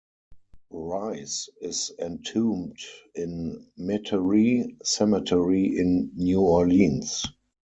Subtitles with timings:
[0.71, 2.79] Rice is entombed
[3.13, 7.23] in Metairie Cemetery in New Orleans.